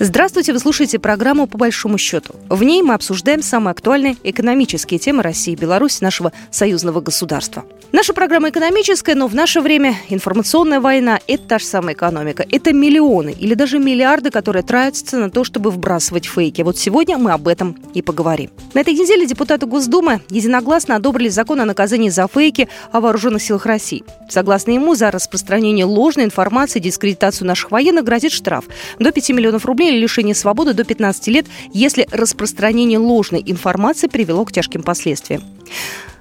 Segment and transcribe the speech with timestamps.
[0.00, 2.32] Здравствуйте, вы слушаете программу «По большому счету».
[2.48, 7.64] В ней мы обсуждаем самые актуальные экономические темы России и Беларуси, нашего союзного государства.
[7.90, 12.46] Наша программа экономическая, но в наше время информационная война– это та же самая экономика.
[12.48, 16.62] Это миллионы или даже миллиарды, которые тратятся на то, чтобы вбрасывать фейки.
[16.62, 18.50] Вот сегодня мы об этом и поговорим.
[18.74, 23.66] На этой неделе депутаты Госдумы единогласно одобрили закон о наказании за фейки о вооруженных силах
[23.66, 24.04] России.
[24.28, 28.66] Согласно ему, за распространение ложной информации и дискредитацию наших военных грозит штраф
[28.98, 34.44] до 5 миллионов рублей или лишение свободы до 15 лет, если распространение ложной информации привело
[34.44, 35.42] к тяжким последствиям.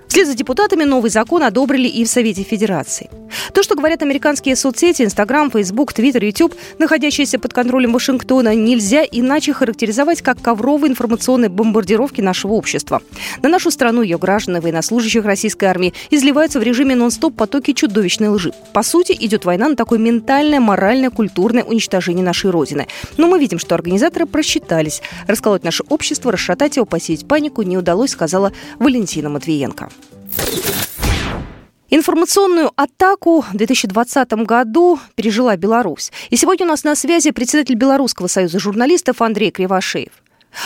[0.07, 3.09] Вслед за депутатами новый закон одобрили и в Совете Федерации.
[3.53, 9.53] То, что говорят американские соцсети, Инстаграм, Фейсбук, Твиттер, Ютуб, находящиеся под контролем Вашингтона, нельзя иначе
[9.53, 13.01] характеризовать как ковровые информационные бомбардировки нашего общества.
[13.41, 18.29] На нашу страну ее граждан и военнослужащих российской армии изливаются в режиме нон-стоп потоки чудовищной
[18.29, 18.53] лжи.
[18.73, 22.87] По сути, идет война на такое ментальное, моральное, культурное уничтожение нашей Родины.
[23.17, 25.01] Но мы видим, что организаторы просчитались.
[25.27, 29.89] Расколоть наше общество, расшатать его, посеять панику не удалось, сказала Валентина Матвиенко.
[31.89, 36.11] Информационную атаку в 2020 году пережила Беларусь.
[36.29, 40.11] И сегодня у нас на связи председатель Белорусского союза журналистов Андрей Кривошеев.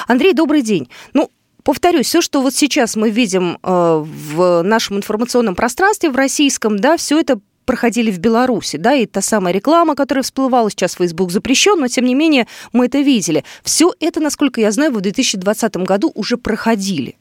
[0.07, 0.89] Андрей, добрый день.
[1.13, 1.29] Ну,
[1.63, 6.97] повторюсь, все, что вот сейчас мы видим э, в нашем информационном пространстве, в российском, да,
[6.97, 11.79] все это проходили в Беларуси, да, и та самая реклама, которая всплывала, сейчас Facebook запрещен,
[11.79, 13.43] но тем не менее мы это видели.
[13.63, 17.15] Все это, насколько я знаю, в 2020 году уже проходили.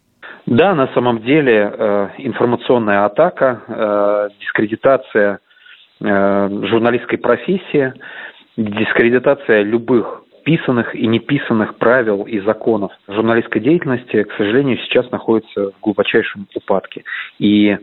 [0.51, 5.39] Да, на самом деле э, информационная атака, э, дискредитация
[6.01, 7.93] э, журналистской профессии,
[8.57, 15.81] дискредитация любых писанных и неписанных правил и законов журналистской деятельности, к сожалению, сейчас находится в
[15.81, 17.05] глубочайшем упадке.
[17.39, 17.79] И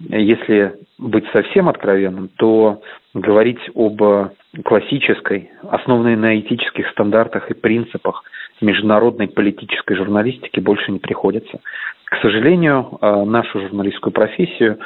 [0.00, 2.82] если быть совсем откровенным, то
[3.14, 4.02] говорить об
[4.62, 8.24] классической, основанной на этических стандартах и принципах
[8.60, 11.60] международной политической журналистики больше не приходится.
[12.10, 14.78] К сожалению, э, нашу журналистскую профессию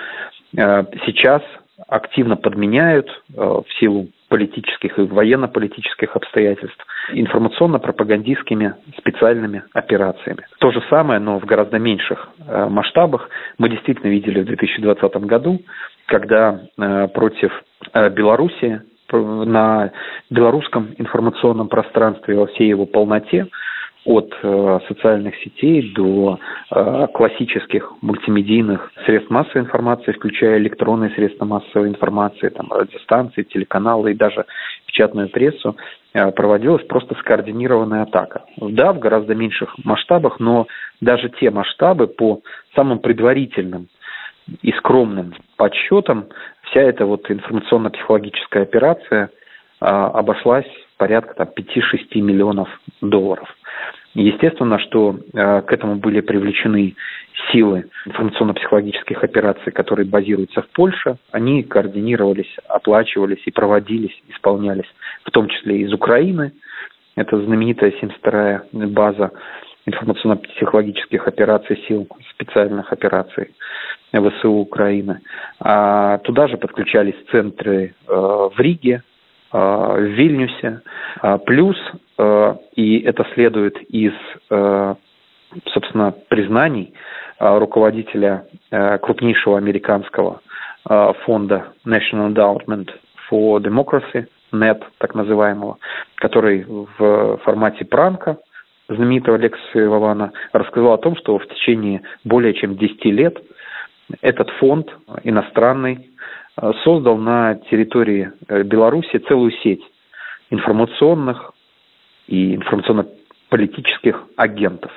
[0.56, 1.42] э, сейчас
[1.88, 10.46] активно подменяют э, в силу политических и военно-политических обстоятельств информационно-пропагандистскими специальными операциями.
[10.60, 15.60] То же самое, но в гораздо меньших масштабах мы действительно видели в 2020 году,
[16.06, 16.62] когда
[17.12, 17.52] против
[17.94, 18.80] Белоруссии
[19.12, 19.92] на
[20.30, 23.46] белорусском информационном пространстве во всей его полноте
[24.04, 26.38] от э, социальных сетей до
[26.70, 34.14] э, классических мультимедийных средств массовой информации, включая электронные средства массовой информации, там, радиостанции, телеканалы и
[34.14, 34.44] даже
[34.86, 35.76] печатную прессу,
[36.12, 38.44] э, проводилась просто скоординированная атака.
[38.58, 40.66] Да, в гораздо меньших масштабах, но
[41.00, 42.42] даже те масштабы по
[42.74, 43.88] самым предварительным
[44.60, 46.26] и скромным подсчетам,
[46.64, 49.30] вся эта вот информационно-психологическая операция
[49.80, 50.66] обошлась
[50.98, 52.68] порядка там, 5-6 миллионов
[53.00, 53.48] долларов.
[54.14, 56.94] Естественно, что э, к этому были привлечены
[57.50, 61.16] силы информационно-психологических операций, которые базируются в Польше.
[61.32, 64.88] Они координировались, оплачивались и проводились, исполнялись,
[65.24, 66.52] в том числе из Украины.
[67.16, 69.32] Это знаменитая 72-я база
[69.86, 73.50] информационно-психологических операций сил специальных операций
[74.12, 75.20] ВСУ Украины.
[75.58, 79.02] А туда же подключались центры э, в Риге,
[79.54, 80.80] Э, в Вильнюсе.
[81.20, 81.76] А, плюс,
[82.16, 84.12] и это следует из,
[84.50, 84.94] э,
[85.66, 86.94] собственно, признаний
[87.40, 88.46] руководителя
[89.02, 90.40] крупнейшего американского
[91.24, 92.90] фонда National Endowment
[93.28, 95.78] for Democracy, NET, так называемого,
[96.16, 98.38] который в формате пранка
[98.88, 103.36] знаменитого Лекса Вавана рассказал о том, что в течение более чем 10 лет
[104.22, 104.88] этот фонд
[105.24, 106.14] иностранный
[106.56, 109.82] Э, создал на территории э, Беларуси целую сеть
[110.50, 111.52] информационных
[112.26, 114.92] и информационно-политических агентов.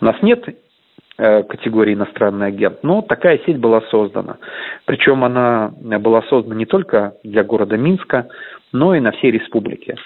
[0.00, 0.44] У нас нет
[1.16, 4.38] э, категории иностранный агент, но такая сеть была создана.
[4.84, 8.28] Причем она была создана не только для города Минска,
[8.72, 9.96] но и на всей республике.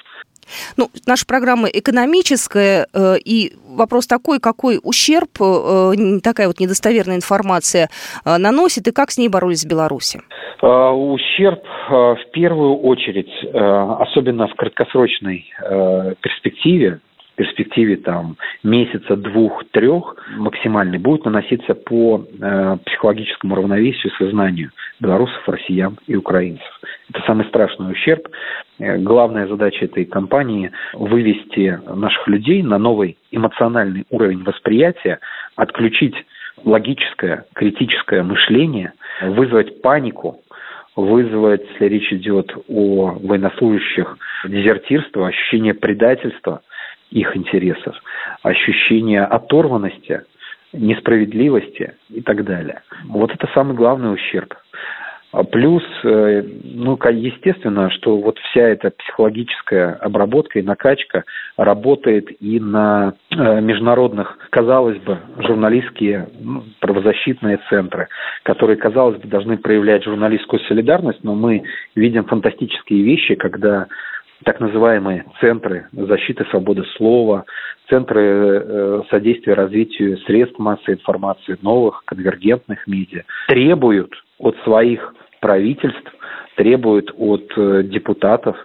[0.78, 7.90] Ну, наша программа экономическая, э, и вопрос такой, какой ущерб э, такая вот недостоверная информация
[8.24, 10.22] наносит, и как с ней боролись в Беларуси?
[10.60, 15.52] Ущерб в первую очередь, особенно в краткосрочной
[16.20, 17.00] перспективе,
[17.38, 26.16] перспективе там месяца двух-трех максимальный будет наноситься по э, психологическому равновесию сознанию белорусов, россиян и
[26.16, 26.68] украинцев.
[27.10, 28.28] Это самый страшный ущерб.
[28.80, 35.20] Э, главная задача этой кампании– вывести наших людей на новый эмоциональный уровень восприятия,
[35.54, 36.16] отключить
[36.64, 40.40] логическое, критическое мышление, вызвать панику
[40.98, 46.62] вызвать, если речь идет о военнослужащих, дезертирство, ощущение предательства
[47.10, 47.94] их интересов,
[48.42, 50.22] ощущение оторванности,
[50.72, 52.82] несправедливости и так далее.
[53.04, 54.54] Вот это самый главный ущерб.
[55.30, 61.24] А плюс, э, ну, естественно, что вот вся эта психологическая обработка и накачка
[61.58, 68.08] работает и на э, международных, казалось бы, журналистские ну, правозащитные центры,
[68.42, 71.62] которые, казалось бы, должны проявлять журналистскую солидарность, но мы
[71.94, 73.86] видим фантастические вещи, когда
[74.44, 77.44] так называемые центры защиты свободы слова,
[77.88, 86.12] центры э, содействия развитию средств массовой информации, новых конвергентных медиа, требуют от своих правительств,
[86.56, 88.56] требуют от э, депутатов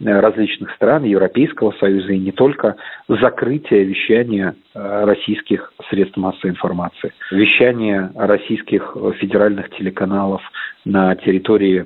[0.00, 2.76] э, различных стран Европейского Союза и не только
[3.08, 10.42] закрытия вещания э, российских средств массовой информации, вещания российских федеральных телеканалов
[10.84, 11.84] на территории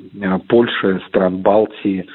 [0.49, 2.07] Польши, стран Балтии,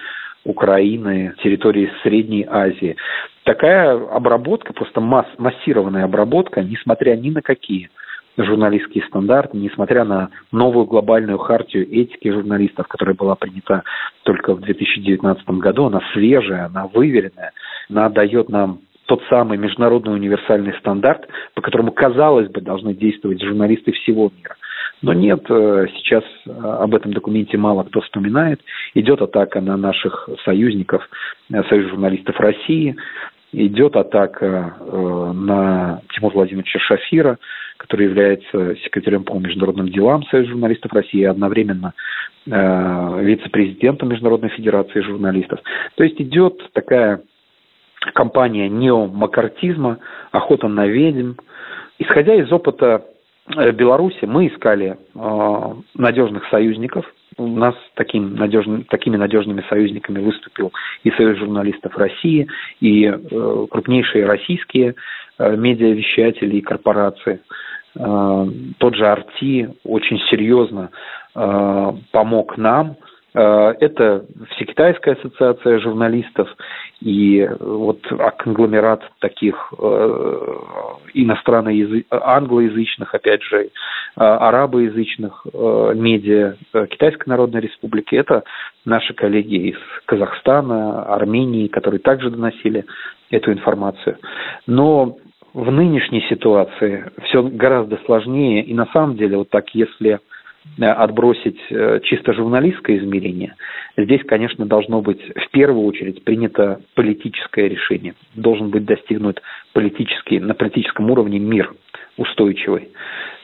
[0.46, 2.96] Украины, территории Средней Азии.
[3.44, 7.90] Такая обработка, просто масс, массированная обработка, несмотря ни на какие–
[8.38, 13.84] журналистские стандарты, несмотря на новую глобальную хартию этики журналистов, которая была принята
[14.24, 17.52] только в 2019 году, она свежая, она выверенная,
[17.90, 23.92] она дает нам тот самый международный универсальный стандарт, по которому, казалось бы, должны действовать журналисты
[23.92, 24.56] всего мира.
[25.04, 28.62] Но нет, э, сейчас э, об этом документе мало кто вспоминает.
[28.94, 31.08] Идет атака на наших союзников,
[31.52, 32.96] э, Союз журналистов России,
[33.52, 37.38] идет атака на Тимура Владимировича Шафира,
[37.78, 41.94] который является секретарем по международным делам Союза журналистов России и одновременно
[42.46, 45.60] вице-президентом Международной Федерации журналистов.
[45.96, 47.22] То есть идет такая
[48.14, 50.00] кампания неомакартизма,
[50.32, 51.34] охота на ведьм.
[52.00, 53.06] Исходя из опыта
[53.48, 57.06] Беларуси, мы искали э, надежных союзников.
[57.38, 60.72] У нас таким надежным, такими надежными союзниками выступил
[61.04, 62.48] и Союз журналистов России,
[62.80, 64.96] и э, крупнейшие российские
[65.40, 67.42] э, медиавещатели и корпорации–
[67.96, 68.48] Э,
[68.80, 70.90] тот же Арти очень серьезно
[71.36, 72.98] э, помог нам.
[73.34, 76.50] Э, это Всекитайская ассоциация журналистов
[77.04, 78.00] и вот
[78.38, 79.74] конгломерат таких
[81.14, 83.70] иностранноязычных, англоязычных, опять же,
[84.16, 86.56] арабоязычных медиа
[86.90, 88.16] Китайской Народной Республики.
[88.16, 88.44] Это
[88.86, 92.86] наши коллеги из Казахстана, Армении, которые также доносили
[93.32, 94.18] эту информацию.
[94.66, 95.18] Но
[95.54, 98.64] в нынешней ситуации все гораздо сложнее.
[98.64, 100.20] И на самом деле, вот так, если э,
[100.80, 103.56] отбросить э, чисто журналистское измерение,
[103.98, 108.16] здесь, конечно, должно быть в первую очередь принято политическое решение.
[108.36, 109.42] Должен быть достигнут
[109.74, 111.74] политический, на политическом уровне мир
[112.18, 112.90] устойчивый.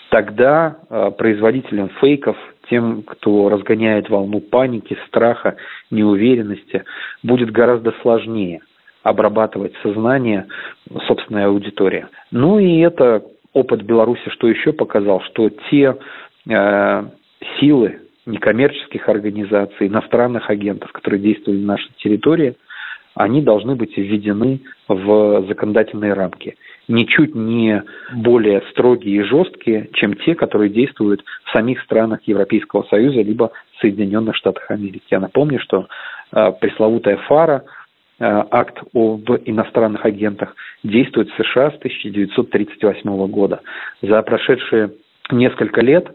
[0.09, 2.37] Тогда э, производителям фейков,
[2.69, 5.55] тем, кто разгоняет волну паники, страха,
[5.91, 6.83] неуверенности,
[7.23, 8.61] будет гораздо сложнее
[9.03, 10.47] обрабатывать сознание
[11.07, 12.07] собственной аудитории.
[12.31, 13.23] Ну и это
[13.53, 15.95] опыт Беларуси, что еще показал, что те э,
[16.49, 22.55] силы некоммерческих организаций, иностранных агентов, которые действуют на нашей территории,
[23.15, 26.55] они должны быть введены в законодательные рамки.
[26.87, 33.21] Ничуть не более строгие и жесткие, чем те, которые действуют в самих странах Европейского Союза
[33.21, 35.03] либо Соединенных Штатах Америки.
[35.09, 35.87] Я напомню, что
[36.31, 37.63] э, пресловутая ФАРА–
[38.19, 43.61] Э, акт об иностранных агентах действует в США с 1938 года.
[44.01, 44.91] За прошедшие
[45.31, 46.07] несколько лет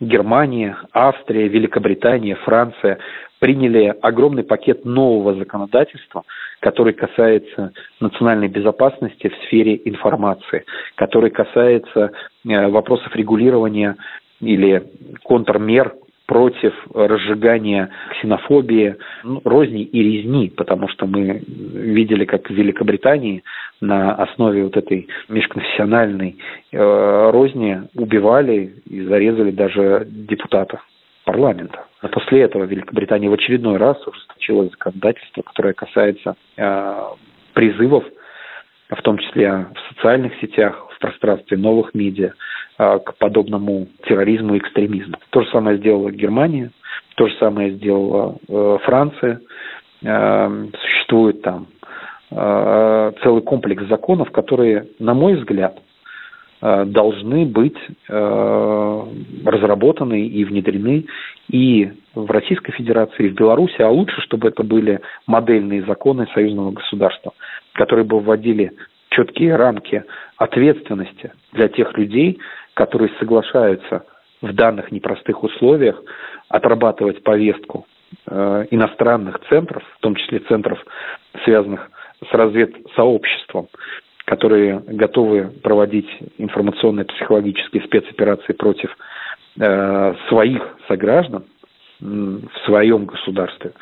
[0.00, 2.98] Германия, Австрия, Великобритания, Франция
[3.38, 6.22] приняли огромный пакет нового законодательства,
[6.60, 10.64] который касается национальной безопасности в сфере информации,
[10.94, 12.12] который касается
[12.46, 13.96] э, вопросов регулирования
[14.40, 14.84] или
[15.24, 15.94] контрмер
[16.32, 23.44] против разжигания ксенофобии, ну, розни и резни, потому что мы видели, как в Великобритании
[23.82, 26.38] на основе вот этой межконфессиональной
[26.72, 30.80] э, розни убивали и зарезали даже депутата
[31.26, 31.84] парламента.
[32.00, 36.94] А после этого Великобритания в очередной раз ужесточила законодательство, которое касается э,
[37.52, 38.04] призывов,
[38.88, 42.32] в том числе в социальных сетях, в пространстве новых медиа,
[43.04, 45.16] к подобному терроризму и экстремизму.
[45.30, 46.70] То же самое сделала Германия,
[47.16, 49.40] то же самое сделала э, Франция.
[50.02, 51.66] Э, существует там
[52.30, 55.78] э, целый комплекс законов, которые, на мой взгляд,
[56.60, 57.76] должны быть
[59.44, 61.06] разработаны и внедрены
[61.48, 66.70] и в Российской Федерации, и в Беларуси, а лучше, чтобы это были модельные законы союзного
[66.70, 67.32] государства,
[67.72, 68.70] которые бы вводили
[69.10, 70.04] четкие рамки
[70.36, 72.38] ответственности для тех людей,
[72.74, 74.04] которые соглашаются
[74.40, 76.00] в данных непростых условиях
[76.48, 77.86] отрабатывать повестку
[78.26, 80.78] э, иностранных центров, в том числе центров,
[81.44, 81.90] связанных
[82.28, 83.68] с разведсообществом,
[84.24, 88.96] которые готовы проводить информационные психологические спецоперации против
[89.58, 91.44] э, своих сограждан
[92.00, 93.72] в своем государстве.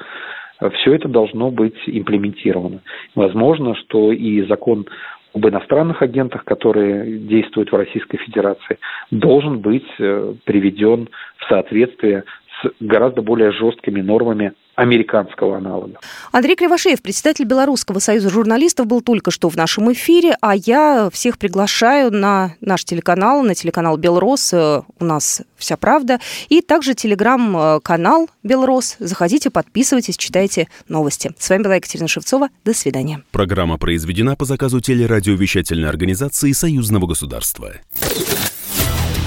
[0.74, 2.80] Все это должно быть имплементировано.
[3.14, 4.86] Возможно, что и закон
[5.34, 8.78] об иностранных агентах, которые действуют в Российской Федерации,
[9.10, 11.08] должен быть э, приведен
[11.38, 12.24] в соответствие
[12.62, 16.00] с гораздо более жесткими нормами американского аналога.
[16.32, 21.38] Андрей Кривошеев, председатель Белорусского союза журналистов, был только что в нашем эфире, а я всех
[21.38, 26.18] приглашаю на наш телеканал, на телеканал Белрос, э, у нас вся правда,
[26.48, 28.96] и также телеграм-канал Белрос.
[28.98, 31.32] Заходите, подписывайтесь, читайте новости.
[31.38, 32.48] С вами была Екатерина Шевцова.
[32.64, 33.22] До свидания.
[33.32, 37.74] Программа произведена по заказу телерадиовещательной организации Союзного государства.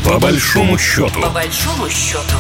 [0.04, 1.22] По большому счету.
[1.22, 2.38] По большому счету.